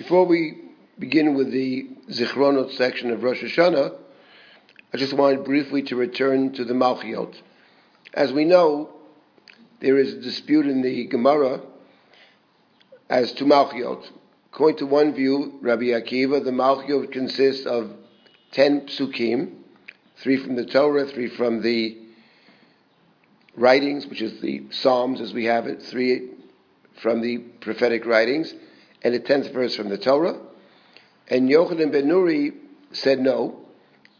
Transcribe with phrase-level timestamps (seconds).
[0.00, 0.56] Before we
[0.98, 3.98] begin with the Zichronot section of Rosh Hashanah,
[4.94, 7.34] I just wanted briefly to return to the Malchiot.
[8.14, 8.88] As we know,
[9.80, 11.60] there is a dispute in the Gemara
[13.10, 14.10] as to Malchiot.
[14.50, 17.92] According to one view, Rabbi Akiva, the Malchiot consists of
[18.52, 19.52] ten psukim,
[20.16, 21.98] three from the Torah, three from the
[23.54, 26.30] writings, which is the Psalms as we have it, three
[27.02, 28.54] from the prophetic writings,
[29.02, 30.38] and the tenth verse from the Torah.
[31.28, 32.54] And Yochanan ben Nuri
[32.92, 33.60] said no,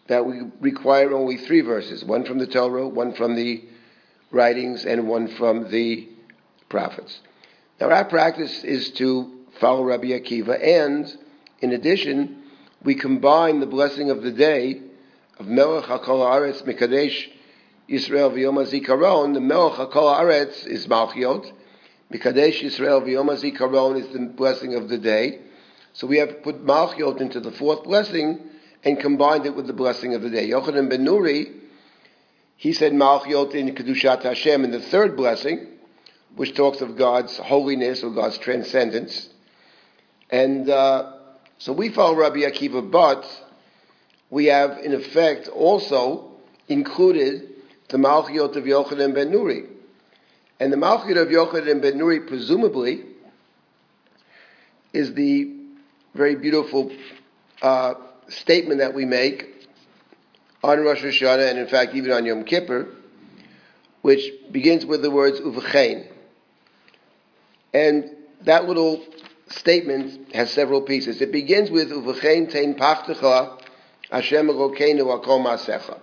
[0.06, 3.64] that we require only three verses, one from the Torah, one from the
[4.30, 6.08] writings, and one from the
[6.68, 7.20] prophets.
[7.80, 11.12] Now our practice is to follow Rabbi Akiva, and
[11.60, 12.42] in addition,
[12.82, 14.80] we combine the blessing of the day
[15.38, 17.28] of Melech HaKol Aretz Mekadesh
[17.88, 19.34] Yisrael V'Yom HaZikaron.
[19.34, 21.52] The Melech HaKol Aretz is Malchiot.
[22.12, 25.40] Mekadesh Yisrael V'Yom HaZikaron is the blessing of the day.
[25.92, 28.40] So we have put Malchiot into the fourth blessing
[28.82, 30.48] and combined it with the blessing of the day.
[30.48, 31.52] Yochanan ben Nuri,
[32.56, 35.68] he said Malchiot in Kedushat Hashem in the third blessing,
[36.34, 39.28] which talks of God's holiness or God's transcendence.
[40.30, 41.12] And uh,
[41.58, 43.24] so we follow Rabbi Akiva, but
[44.30, 46.32] we have in effect also
[46.66, 47.50] included
[47.88, 49.68] the Malchiot of Yochanan ben Nuri.
[50.60, 53.02] And the Malchiot of Yochanan ben Nuri presumably
[54.92, 55.56] is the
[56.14, 56.92] very beautiful
[57.62, 57.94] uh,
[58.28, 59.46] statement that we make
[60.62, 62.88] on Rosh Hashanah and in fact even on Yom Kippur,
[64.02, 66.06] which begins with the words Uvachain.
[67.72, 68.10] And
[68.42, 69.02] that little
[69.48, 71.22] statement has several pieces.
[71.22, 73.62] It begins with Uvachain Tein Pachtecha
[74.10, 75.98] Hashem Elokeinu Akol Masecha.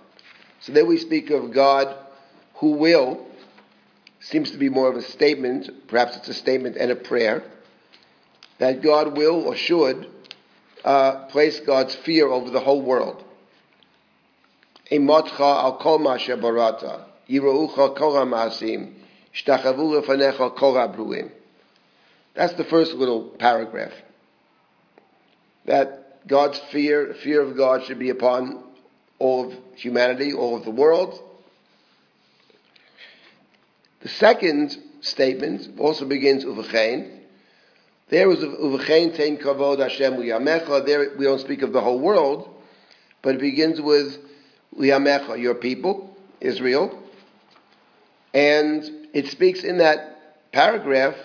[0.60, 1.94] So then we speak of God
[2.54, 3.27] who will,
[4.20, 7.42] seems to be more of a statement, perhaps it's a statement and a prayer,
[8.58, 10.10] that God will or should
[10.84, 13.24] uh, place God's fear over the whole world.
[22.34, 23.92] That's the first little paragraph.
[25.66, 28.64] That God's fear, fear of God should be upon
[29.18, 31.20] all of humanity, all of the world.
[34.00, 37.18] The second statement also begins uvachain.
[38.08, 40.86] There was uvachain tein kavod Hashem liyamecha.
[40.86, 42.48] There we don't speak of the whole world,
[43.22, 44.18] but it begins with
[44.76, 47.02] liyamecha, your people, Israel,
[48.32, 51.16] and it speaks in that paragraph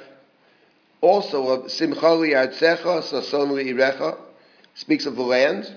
[1.02, 4.18] also of Simcha li'artzecha, sason li'irecha,
[4.74, 5.72] speaks of the land,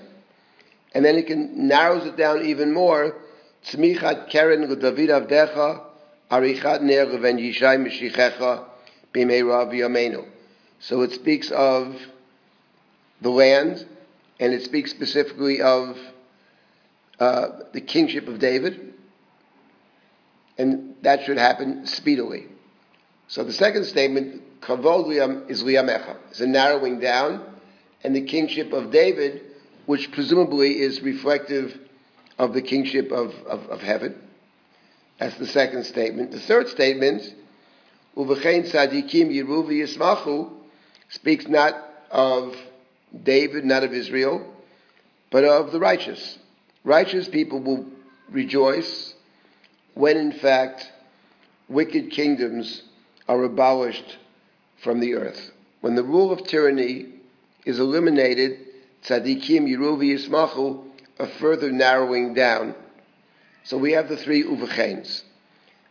[0.93, 3.15] and then it can narrows it down even more.
[3.65, 5.86] Tzmichat keren David avdecha,
[6.29, 6.39] So
[11.01, 11.95] it speaks of
[13.21, 13.85] the land,
[14.39, 15.97] and it speaks specifically of
[17.19, 18.93] uh, the kingship of David,
[20.57, 22.47] and that should happen speedily.
[23.27, 26.17] So the second statement Kavod is liyamecha.
[26.29, 27.41] It's a narrowing down,
[28.03, 29.43] and the kingship of David,
[29.85, 31.79] which presumably is reflective
[32.37, 34.26] of the kingship of, of, of heaven.
[35.19, 36.31] That's the second statement.
[36.31, 37.23] The third statement,
[38.15, 40.51] Uvechein Sadikim Yeruvi Yismachu,
[41.09, 41.75] speaks not
[42.11, 42.55] of
[43.23, 44.53] David, not of Israel,
[45.31, 46.37] but of the righteous.
[46.83, 47.85] Righteous people will
[48.29, 49.13] rejoice
[49.93, 50.91] when, in fact,
[51.67, 52.83] wicked kingdoms
[53.27, 54.17] are abolished
[54.83, 55.51] from the earth.
[55.81, 57.07] When the rule of tyranny
[57.65, 58.59] is eliminated,
[59.03, 60.83] tzadikim yiruvi yismachu,
[61.19, 62.75] a further narrowing down.
[63.67, 65.23] So we have the three uvachains.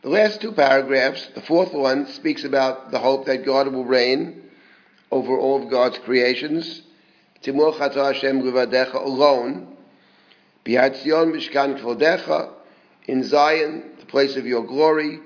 [0.00, 4.44] The last two paragraphs, the fourth one speaks about the hope that God will reign
[5.10, 6.80] over all of God's creations.
[7.42, 9.76] Timur chata Hashem rivadecha alone.
[10.64, 12.50] Bihatzion mishkan kvodecha.
[13.08, 15.20] In Zion, the place of your glory.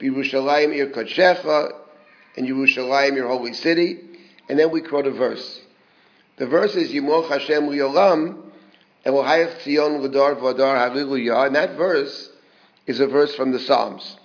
[0.00, 1.72] Birushalayim ir kodshecha
[2.34, 3.98] in Yerushalayim, your holy city.
[4.48, 5.60] And then we quote a verse.
[6.38, 8.49] The verse is Yimoch Hashem Liyolam,
[9.04, 9.14] And
[11.54, 12.30] that verse
[12.86, 14.16] is a verse from the Psalms.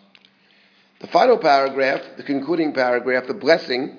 [0.99, 3.97] The final paragraph, the concluding paragraph, the blessing,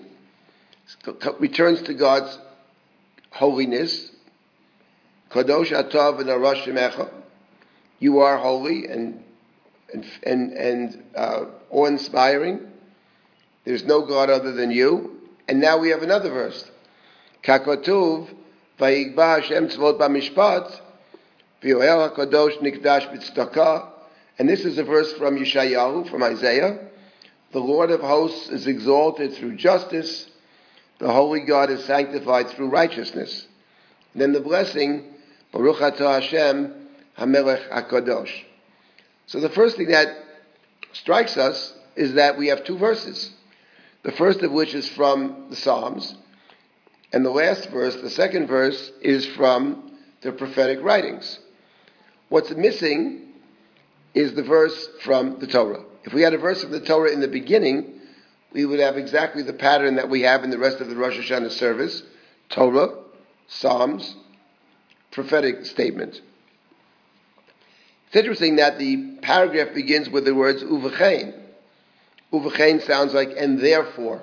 [1.38, 2.38] returns to God's
[3.30, 4.10] holiness.
[5.30, 7.10] Kadosh Atah and
[7.98, 9.22] You are holy and
[9.92, 12.60] and and, and uh, awe-inspiring.
[13.64, 15.20] There's no God other than you.
[15.48, 16.70] And now we have another verse.
[17.42, 18.28] Kakotuv,
[18.78, 20.80] Vayigba Hashem tzvot b'mishpat,
[21.62, 23.88] v'yoel HaKadosh nikdash b'tzedakah.
[24.38, 26.78] And this is a verse from Yeshayahu, from Isaiah.
[27.52, 30.28] The Lord of hosts is exalted through justice.
[30.98, 33.46] the holy God is sanctified through righteousness.
[34.12, 35.04] And then the blessing,
[35.52, 36.74] Baruch Atah Hashem
[37.18, 38.44] HaMelech HaKadosh.
[39.26, 40.08] So the first thing that
[40.92, 43.30] strikes us is that we have two verses.
[44.02, 46.14] The first of which is from the Psalms,
[47.16, 49.90] and the last verse, the second verse, is from
[50.20, 51.38] the prophetic writings.
[52.28, 53.28] What's missing
[54.12, 55.82] is the verse from the Torah.
[56.04, 58.02] If we had a verse from the Torah in the beginning,
[58.52, 61.16] we would have exactly the pattern that we have in the rest of the Rosh
[61.16, 62.02] Hashanah service
[62.50, 62.94] Torah,
[63.48, 64.14] Psalms,
[65.10, 66.20] prophetic statement.
[68.08, 71.32] It's interesting that the paragraph begins with the words uvachain.
[72.30, 74.20] Uvachain sounds like and therefore.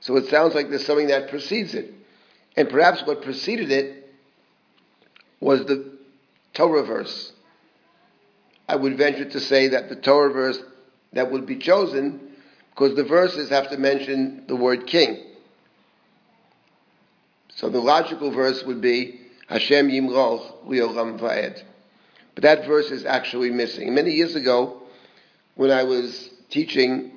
[0.00, 1.92] So it sounds like there's something that precedes it.
[2.56, 4.12] And perhaps what preceded it
[5.40, 5.98] was the
[6.54, 7.32] Torah verse.
[8.68, 10.58] I would venture to say that the Torah verse
[11.12, 12.20] that would be chosen,
[12.70, 15.24] because the verses have to mention the word king.
[17.54, 21.62] So the logical verse would be Hashem Yimroch Leolam Va'ed.
[22.34, 23.94] But that verse is actually missing.
[23.94, 24.82] Many years ago,
[25.54, 27.12] when I was teaching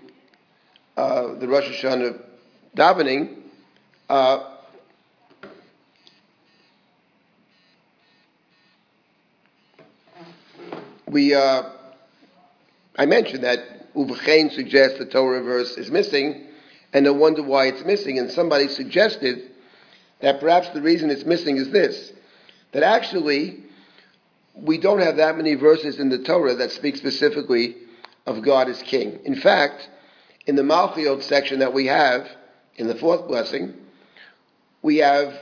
[0.98, 2.22] uh, the Rosh Hashanah
[2.76, 3.38] davening,
[4.10, 4.44] uh,
[11.08, 11.64] we, uh,
[12.98, 16.48] I mentioned that Uvachain suggests the Torah verse is missing,
[16.94, 18.20] and I wonder why it's missing.
[18.20, 19.52] And somebody suggested
[20.22, 22.14] that perhaps the reason it's missing is this:
[22.72, 23.64] that actually
[24.56, 27.76] we don't have that many verses in the Torah that speak specifically
[28.26, 29.20] of God as King.
[29.26, 29.90] In fact,
[30.46, 32.28] in the Malchiot section that we have
[32.82, 33.74] in the fourth blessing,
[34.82, 35.34] we have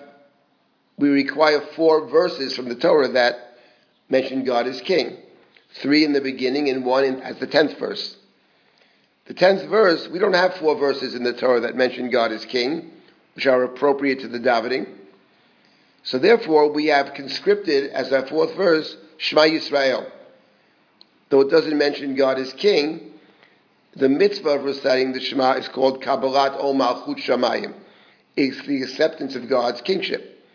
[0.98, 3.58] we require four verses from the Torah that
[4.10, 5.18] mention God as King
[5.76, 8.16] three in the beginning and one in, as the tenth verse.
[9.26, 12.46] The tenth verse, we don't have four verses in the Torah that mention God as
[12.46, 12.92] king,
[13.36, 14.88] which are appropriate to the davening.
[16.04, 20.10] So therefore, we have conscripted as our fourth verse, Shema Yisrael.
[21.30, 23.09] Though it doesn't mention God as king,
[23.96, 27.74] the mitzvah of reciting the Shema is called Kabbalat Ol Malchut Shamayim.
[28.36, 30.46] It's the acceptance of God's kingship.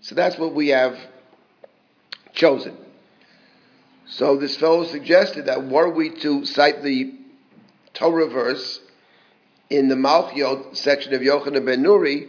[0.00, 0.96] So that's what we have
[2.32, 2.76] chosen.
[4.06, 7.14] So this fellow suggested that were we to cite the
[7.94, 8.80] Torah verse
[9.68, 12.28] in the Malchiot section of Yochanan ben Nuri,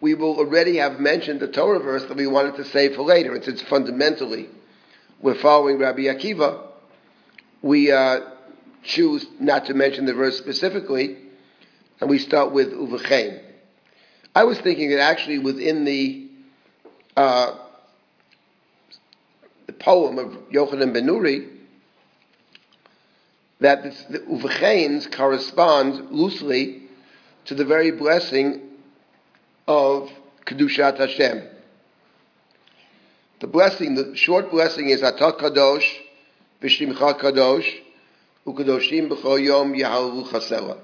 [0.00, 3.34] we will already have mentioned the Torah verse that we wanted to say for later.
[3.34, 4.48] And since fundamentally
[5.20, 6.66] we're following Rabbi Akiva,
[7.62, 8.20] we uh,
[8.84, 11.16] choose not to mention the verse specifically,
[12.00, 13.40] and we start with Uvachain.
[14.34, 16.28] I was thinking that actually within the
[17.16, 17.56] uh,
[19.66, 21.48] the poem of Yochanan ben Nuri,
[23.60, 26.82] that the Uvachains correspond loosely
[27.46, 28.60] to the very blessing
[29.66, 30.10] of
[30.44, 31.48] Kedushat Hashem.
[33.40, 35.88] The blessing, the short blessing is Atah Kadosh,
[36.62, 37.83] V'shimcha Kadosh,
[38.46, 40.78] Ukadoshim B'chol Yahalu Chasela.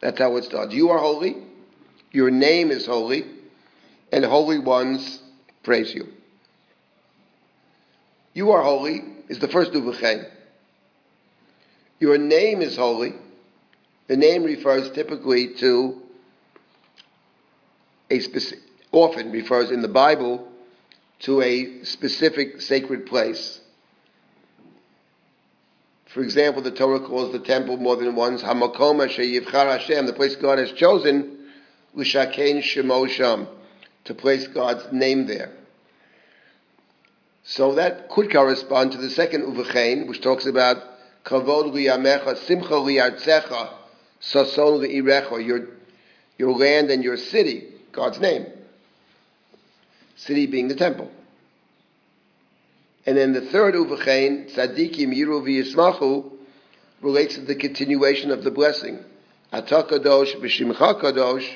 [0.00, 0.74] That's how it starts.
[0.74, 1.36] You are holy,
[2.10, 3.24] your name is holy,
[4.12, 5.20] and holy ones
[5.62, 6.08] praise you.
[8.34, 10.28] You are holy is the first uvachain.
[11.98, 13.14] Your name is holy.
[14.06, 16.02] The name refers typically to
[18.10, 20.48] a specific, often refers in the Bible
[21.20, 23.60] to a specific sacred place.
[26.12, 30.34] For example, the Torah calls the temple more than once Hamakom Yivchar Hashem, the place
[30.34, 31.38] God has chosen,
[31.94, 33.46] L'shakein Shemo Sham,
[34.04, 35.52] to place God's name there.
[37.44, 40.78] So that could correspond to the second Uvachain, which talks about
[41.24, 43.70] Kavod liyamecha, simcha liyartzecha,
[44.20, 45.68] sason li'irecha, your,
[46.38, 48.46] your land and your city, God's name.
[50.16, 51.08] City being the temple.
[53.06, 56.30] And then the third Uvachain, Tzadikim Yiru v'yismachu,
[57.00, 58.98] relates to the continuation of the blessing.
[59.52, 61.48] Atah kadosh b'shimcha kadosh,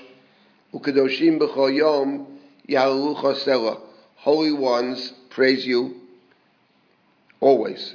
[0.73, 2.27] ukadoshim b'chol yom
[2.69, 3.81] yahalu
[4.17, 6.01] Holy ones, praise you
[7.41, 7.95] always.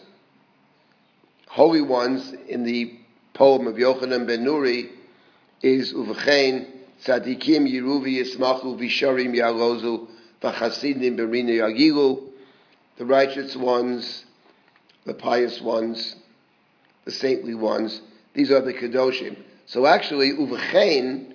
[1.48, 3.00] Holy ones in the
[3.34, 4.89] poem of Yochanan ben Nuri
[5.63, 6.68] is Uvachain
[7.03, 10.08] Tzadikim Yeruvi Yismachu Visharim Yarozu
[10.44, 12.29] Vachasidim Berina Yagilu
[13.00, 14.25] the righteous ones,
[15.06, 16.18] the pious ones,
[17.06, 18.01] the saintly ones.
[18.34, 19.38] These are the Kedoshim.
[19.65, 21.34] So actually, Uvachain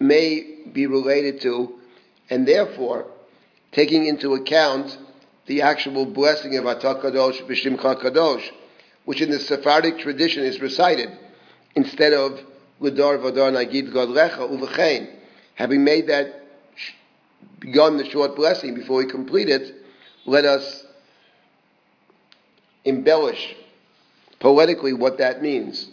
[0.00, 1.74] may be related to,
[2.30, 3.06] and therefore,
[3.72, 4.96] taking into account
[5.46, 8.48] the actual blessing of Atah Kadosh B'Shimcha Kadosh,
[9.04, 11.10] which in the Sephardic tradition is recited
[11.74, 12.40] instead of
[12.80, 15.10] L'dor Vador Nagid Godlecha Uvechein.
[15.56, 16.36] having made that,
[17.58, 19.79] begun the short blessing before we complete it,
[20.30, 20.84] let us
[22.84, 23.56] embellish
[24.38, 25.88] poetically what that means.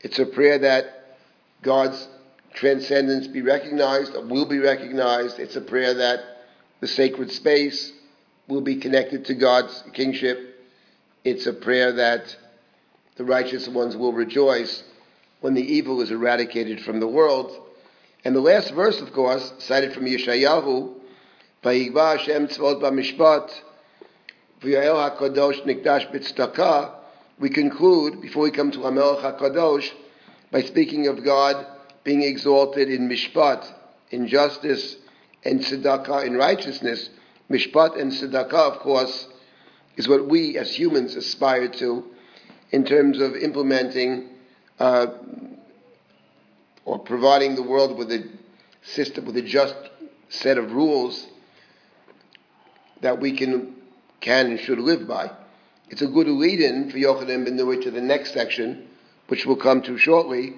[0.00, 1.16] It's a prayer that
[1.62, 2.08] God's
[2.52, 5.38] transcendence be recognized, or will be recognized.
[5.38, 6.18] It's a prayer that
[6.80, 7.92] the sacred space
[8.48, 10.66] will be connected to God's kingship.
[11.22, 12.36] It's a prayer that
[13.14, 14.82] the righteous ones will rejoice
[15.42, 17.56] when the evil is eradicated from the world.
[18.24, 20.92] And the last verse, of course, cited from Yeshayahu,
[21.62, 23.60] Vayigba Hashem tzvot b'mishpat,
[24.60, 26.92] v'yael HaKadosh nikdash b'tzedakah,
[27.38, 29.90] we conclude, before we come to Hamelech HaKadosh,
[30.50, 31.66] by speaking of God
[32.04, 33.66] being exalted in mishpat,
[34.10, 34.96] in justice,
[35.44, 37.10] and tzedakah, in righteousness.
[37.50, 39.28] Mishpat and tzedakah, of course,
[39.96, 42.04] is what we as humans aspire to
[42.70, 44.28] in terms of implementing
[44.78, 45.06] uh,
[46.84, 48.28] or providing the world with a
[48.82, 49.74] system, with a just
[50.28, 51.26] set of rules
[53.00, 53.75] that we can,
[54.20, 55.30] can and should live by.
[55.88, 58.88] It's a good lead-in for Yochanan ben Nuri to the next section,
[59.28, 60.54] which we'll come to shortly,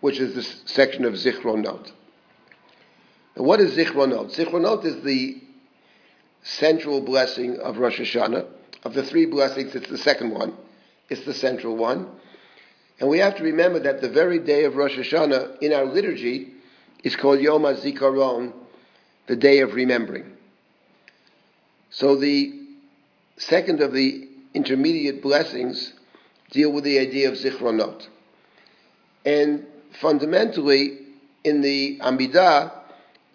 [0.00, 1.92] which is the section of Zichronot.
[3.36, 4.34] Now, what is Zichronot?
[4.34, 5.42] Zichronot is the
[6.42, 8.46] central blessing of Rosh Hashanah.
[8.82, 10.54] Of the three blessings, it's the second one.
[11.08, 12.08] It's the central one.
[12.98, 16.52] And we have to remember that the very day of Rosh Hashanah in our liturgy
[17.02, 18.52] is called Yom HaZikaron,
[19.26, 20.36] the day of remembering.
[21.90, 22.59] So the
[23.40, 25.94] second of the intermediate blessings
[26.50, 28.06] deal with the idea of zichronot.
[29.24, 29.66] And
[30.00, 30.98] fundamentally,
[31.42, 32.72] in the Amidah,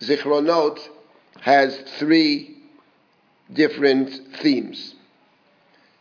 [0.02, 0.80] zichronot
[1.42, 2.58] has three
[3.52, 4.94] different themes.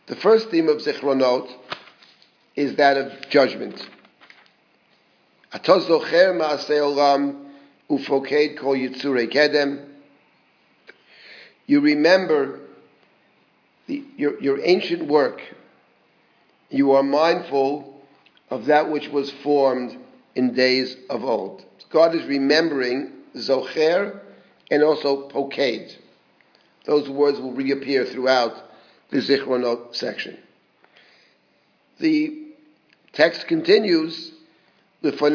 [0.07, 1.49] The first theme of zichronot
[2.55, 3.87] is that of judgment.
[5.51, 7.45] Atozocher olam
[7.89, 9.87] ufoked kol kedem.
[11.65, 12.59] You remember
[13.87, 15.41] the, your, your ancient work,
[16.69, 18.01] you are mindful
[18.49, 19.97] of that which was formed
[20.35, 21.63] in days of old.
[21.89, 24.19] God is remembering Zocher
[24.71, 25.99] and also Poked.
[26.85, 28.55] Those words will reappear throughout
[29.09, 30.37] the Zichronot section.
[31.99, 32.43] The
[33.13, 34.31] text continues,
[35.01, 35.29] Before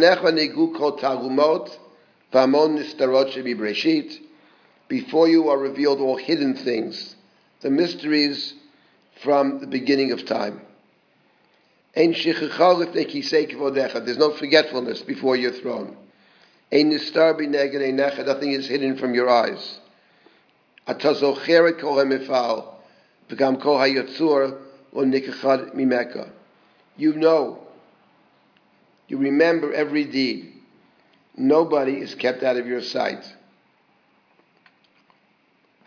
[5.29, 7.17] you are revealed all hidden things
[7.61, 8.55] the mysteries
[9.23, 10.61] from the beginning of time.
[11.95, 12.19] There's
[14.19, 15.97] no forgetfulness before your throne.
[16.73, 19.81] Nothing is hidden from your eyes.
[26.97, 27.59] You know,
[29.09, 30.53] you remember every deed.
[31.37, 33.25] Nobody is kept out of your sight.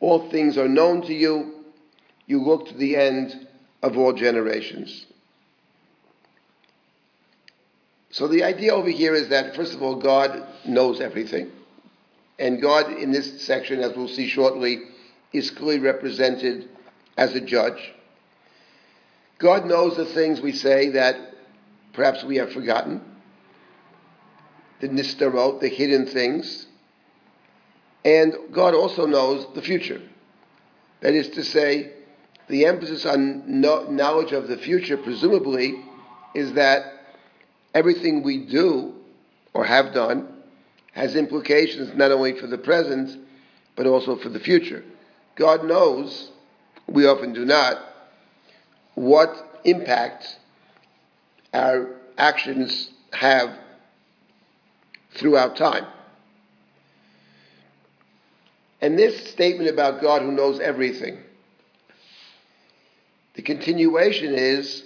[0.00, 1.64] all things are known to you.
[2.26, 3.46] You look to the end
[3.82, 5.06] of all generations.
[8.10, 11.52] So the idea over here is that, first of all, God knows everything.
[12.38, 14.82] And God, in this section, as we'll see shortly,
[15.32, 16.68] is clearly represented
[17.16, 17.92] as a judge.
[19.38, 21.34] God knows the things we say that
[21.92, 23.00] perhaps we have forgotten,
[24.80, 26.66] the nistarot, the hidden things.
[28.04, 30.00] And God also knows the future.
[31.00, 31.92] That is to say,
[32.48, 35.84] the emphasis on knowledge of the future, presumably,
[36.34, 36.82] is that
[37.74, 38.94] everything we do
[39.54, 40.28] or have done
[40.92, 43.26] has implications not only for the present,
[43.76, 44.82] but also for the future.
[45.36, 46.30] God knows,
[46.86, 47.78] we often do not,
[48.94, 50.38] what impact
[51.54, 51.88] our
[52.18, 53.56] actions have
[55.14, 55.86] throughout time.
[58.80, 61.18] And this statement about God who knows everything,
[63.34, 64.82] the continuation is,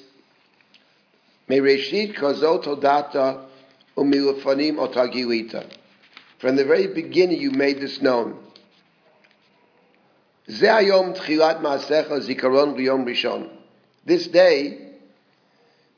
[3.97, 5.71] umilafanim otagilita.
[6.39, 8.39] From the very beginning you made this known.
[10.47, 10.59] This
[14.27, 14.79] day,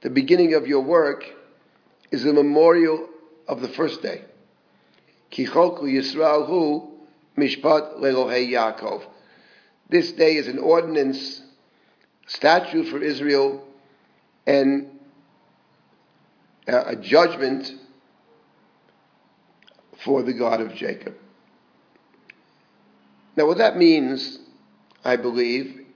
[0.02, 1.24] the beginning of your work,
[2.12, 3.08] is a memorial
[3.48, 4.22] of the first day.
[5.32, 6.95] Kichoku Hu
[7.36, 9.04] Mishpat Lelohei Yaakov.
[9.88, 11.42] This day is an ordinance,
[12.26, 13.62] statute for Israel,
[14.46, 14.90] and
[16.66, 17.72] a judgment
[20.04, 21.14] for the God of Jacob.
[23.36, 24.38] Now, what that means,
[25.04, 25.86] I believe,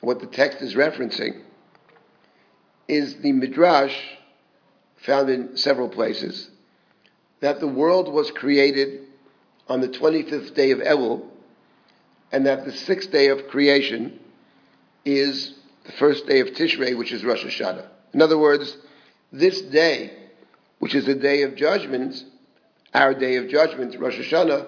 [0.00, 1.42] what the text is referencing,
[2.86, 3.96] is the Midrash
[4.96, 6.48] found in several places
[7.40, 9.07] that the world was created
[9.68, 11.26] on the 25th day of Elul,
[12.32, 14.18] and that the sixth day of creation
[15.04, 17.86] is the first day of Tishrei, which is Rosh Hashanah.
[18.12, 18.76] In other words,
[19.32, 20.12] this day,
[20.78, 22.24] which is the day of judgment,
[22.94, 24.66] our day of judgment, Rosh Hashanah,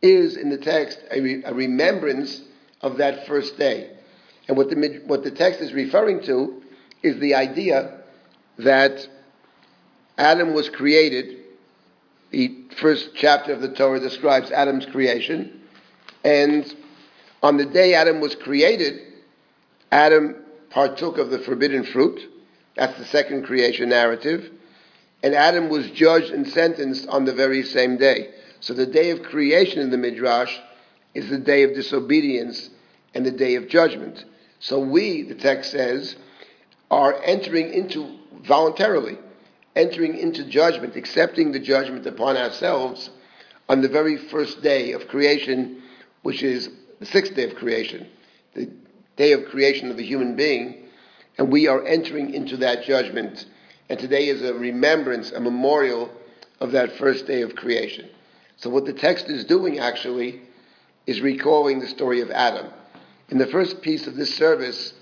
[0.00, 2.42] is in the text a, re- a remembrance
[2.80, 3.90] of that first day.
[4.46, 6.62] And what the, what the text is referring to
[7.02, 8.00] is the idea
[8.58, 9.06] that
[10.16, 11.37] Adam was created.
[12.30, 15.60] The first chapter of the Torah describes Adam's creation.
[16.24, 16.74] And
[17.42, 19.00] on the day Adam was created,
[19.90, 20.36] Adam
[20.70, 22.20] partook of the forbidden fruit.
[22.76, 24.50] That's the second creation narrative.
[25.22, 28.30] And Adam was judged and sentenced on the very same day.
[28.60, 30.54] So the day of creation in the Midrash
[31.14, 32.70] is the day of disobedience
[33.14, 34.24] and the day of judgment.
[34.60, 36.16] So we, the text says,
[36.90, 39.18] are entering into voluntarily
[39.76, 43.10] entering into judgment, accepting the judgment upon ourselves
[43.68, 45.82] on the very first day of creation,
[46.22, 46.70] which is
[47.00, 48.08] the sixth day of creation,
[48.54, 48.70] the
[49.16, 50.84] day of creation of the human being,
[51.36, 53.46] and we are entering into that judgment.
[53.88, 56.10] And today is a remembrance, a memorial
[56.60, 58.08] of that first day of creation.
[58.56, 60.42] So, what the text is doing actually
[61.06, 62.66] is recalling the story of Adam.
[63.28, 64.94] In the first piece of this service,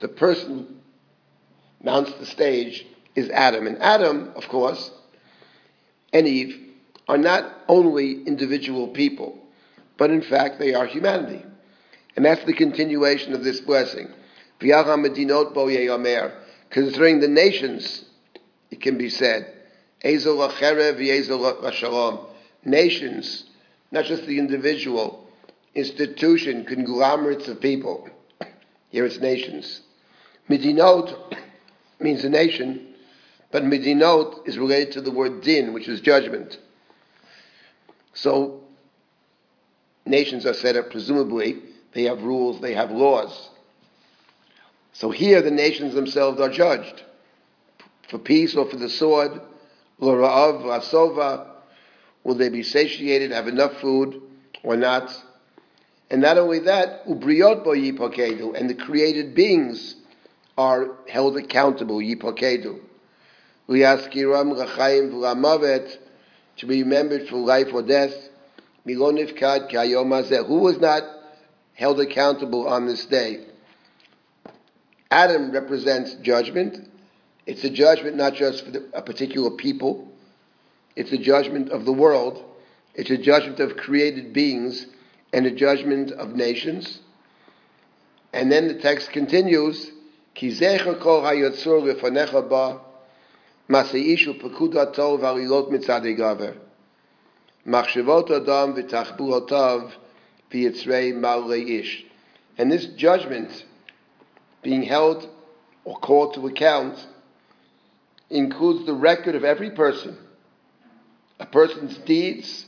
[0.00, 0.80] the person
[1.82, 3.66] mounts the stage is Adam.
[3.66, 4.90] And Adam, of course,
[6.12, 6.58] and Eve
[7.08, 9.38] are not only individual people,
[9.98, 11.44] but in fact they are humanity.
[12.16, 14.08] And that's the continuation of this blessing.
[16.70, 18.04] Concerning the nations,
[18.70, 19.52] it can be said,
[22.64, 23.44] nations,
[23.90, 25.26] not just the individual,
[25.74, 28.08] institution, conglomerates of people.
[28.90, 29.80] Here it's nations.
[30.48, 31.36] Medinot
[32.00, 32.91] means a nation,
[33.52, 36.58] but Medinot is related to the word din, which is judgment.
[38.14, 38.62] So,
[40.04, 41.62] nations are set up, presumably,
[41.92, 43.50] they have rules, they have laws.
[44.94, 47.02] So here the nations themselves are judged
[48.08, 49.40] for peace or for the sword,
[49.98, 51.46] l'ra'av, asova,
[52.24, 54.20] will they be satiated, have enough food
[54.62, 55.10] or not?
[56.10, 59.96] And not only that, ubriot bo yipokedu, and the created beings
[60.58, 62.80] are held accountable, yipokedu.
[63.72, 65.96] Liaskiram Rachaim V'Lamavet,
[66.58, 68.14] to be remembered for life or death.
[68.86, 71.02] Milonivkad Kayom Who was not
[71.72, 73.46] held accountable on this day?
[75.10, 76.88] Adam represents judgment.
[77.46, 80.12] It's a judgment not just for the, a particular people.
[80.94, 82.44] It's a judgment of the world.
[82.94, 84.86] It's a judgment of created beings
[85.32, 87.00] and a judgment of nations.
[88.34, 89.90] And then the text continues,
[90.34, 92.80] Ki kol hayotzur lefanecha ba
[93.68, 96.56] Valilot mitzad gaver.
[97.66, 99.92] Machshavot adam v'tachbuotav
[100.50, 102.04] v'yitzrei malei ish.
[102.58, 103.64] And this judgment
[104.62, 105.28] being held
[105.84, 107.06] or called to account
[108.30, 110.16] includes the record of every person,
[111.38, 112.66] a person's deeds,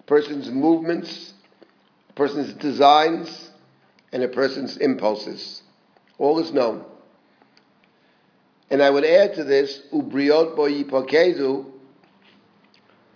[0.00, 1.32] a person's movements,
[2.10, 3.50] a person's designs,
[4.12, 5.62] and a person's impulses.
[6.18, 6.84] All is known.
[8.70, 11.70] And I would add to this, ubriot bo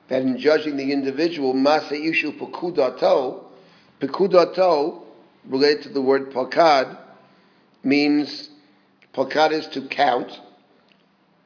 [0.08, 3.44] that in judging the individual, masa ishu pekudato,
[4.00, 5.02] pekudato,
[5.46, 6.96] related to the word pakad,
[7.82, 8.50] means,
[9.14, 10.40] pakad is to count,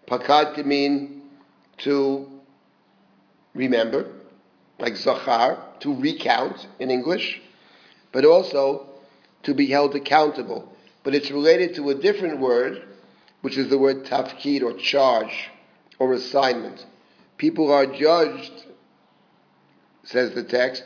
[0.06, 1.22] pakad can mean
[1.78, 2.28] to
[3.54, 4.06] remember,
[4.78, 7.40] like zachar, to recount in English,
[8.12, 8.86] but also
[9.42, 10.72] to be held accountable.
[11.02, 12.82] But it's related to a different word,
[13.42, 15.50] which is the word tafkid or charge
[15.98, 16.86] or assignment.
[17.36, 18.52] People are judged,
[20.04, 20.84] says the text,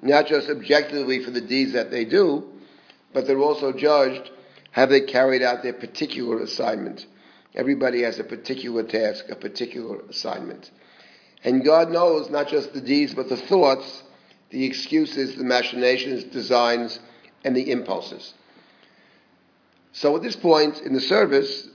[0.00, 2.44] not just objectively for the deeds that they do,
[3.12, 4.30] but they're also judged
[4.70, 7.06] have they carried out their particular assignment.
[7.54, 10.70] Everybody has a particular task, a particular assignment.
[11.42, 14.02] And God knows not just the deeds, but the thoughts,
[14.50, 17.00] the excuses, the machinations, designs,
[17.44, 18.34] and the impulses.
[19.92, 21.68] So at this point in the service,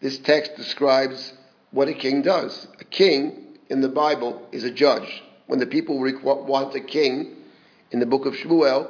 [0.00, 1.32] this text describes
[1.70, 2.66] what a king does.
[2.80, 5.22] A king in the Bible is a judge.
[5.46, 7.36] When the people want a king,
[7.90, 8.88] in the book of Shmuel,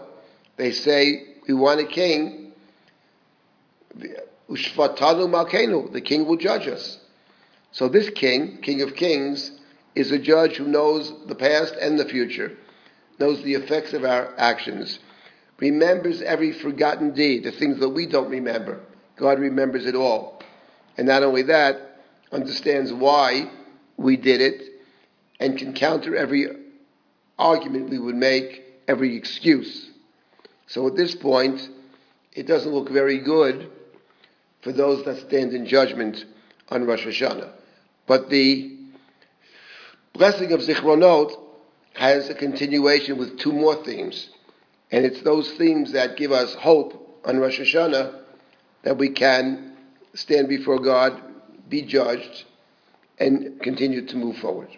[0.56, 2.52] they say, We want a king.
[4.48, 6.98] Ushvatanu Malkenu, the king will judge us.
[7.72, 9.52] So this king, King of Kings,
[9.94, 12.56] is a judge who knows the past and the future,
[13.18, 14.98] knows the effects of our actions,
[15.58, 18.80] remembers every forgotten deed, the things that we don't remember.
[19.16, 20.37] God remembers it all.
[20.98, 22.00] And not only that,
[22.32, 23.50] understands why
[23.96, 24.62] we did it
[25.40, 26.48] and can counter every
[27.38, 29.90] argument we would make, every excuse.
[30.66, 31.66] So at this point,
[32.32, 33.70] it doesn't look very good
[34.62, 36.24] for those that stand in judgment
[36.68, 37.52] on Rosh Hashanah.
[38.06, 38.76] But the
[40.14, 41.32] blessing of Zichronot
[41.94, 44.30] has a continuation with two more themes.
[44.90, 48.20] And it's those themes that give us hope on Rosh Hashanah
[48.82, 49.67] that we can
[50.18, 51.22] stand before God,
[51.68, 52.44] be judged,
[53.18, 54.68] and continue to move forward.